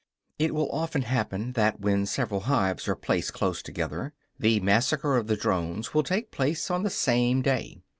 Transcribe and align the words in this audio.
It 0.39 0.55
will 0.55 0.71
often 0.71 1.03
happen 1.03 1.51
that, 1.51 1.79
when 1.79 2.07
several 2.07 2.39
hives 2.49 2.87
are 2.87 2.95
placed 2.95 3.33
close 3.35 3.61
together, 3.61 4.13
the 4.39 4.59
massacre 4.59 5.15
of 5.15 5.27
the 5.27 5.37
drones 5.37 5.93
will 5.93 6.01
take 6.01 6.31
place 6.31 6.71
on 6.71 6.81
the 6.81 6.89
same 6.89 7.43
day. 7.43 7.83